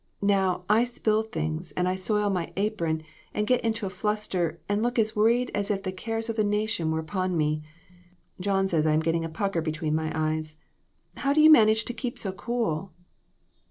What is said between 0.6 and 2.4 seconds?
I spill things, and I soil